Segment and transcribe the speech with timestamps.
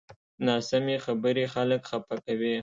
[0.47, 2.55] ناسمې خبرې خلک خفه کوي